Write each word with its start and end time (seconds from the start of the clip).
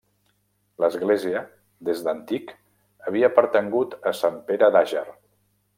L'església 0.83 1.43
des 1.91 2.01
d'antic 2.07 2.55
havia 3.11 3.33
pertangut 3.39 3.95
a 4.13 4.19
Sant 4.23 4.45
Pere 4.49 4.73
d'Àger. 4.77 5.07